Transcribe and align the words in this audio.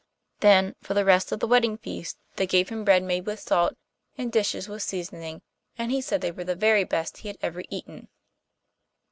Then, 0.39 0.73
for 0.81 0.95
the 0.95 1.05
rest 1.05 1.31
of 1.31 1.39
the 1.41 1.47
wedding 1.47 1.77
feast 1.77 2.17
they 2.35 2.47
gave 2.47 2.69
him 2.69 2.83
bread 2.83 3.03
made 3.03 3.27
with 3.27 3.39
salt, 3.39 3.75
and 4.17 4.31
dishes 4.31 4.67
with 4.67 4.81
seasoning, 4.81 5.43
and 5.77 5.91
he 5.91 6.01
said 6.01 6.21
they 6.21 6.31
were 6.31 6.43
the 6.43 6.55
very 6.55 6.83
best 6.83 7.17
he 7.17 7.27
had 7.27 7.37
ever 7.39 7.61
eaten. 7.69 8.07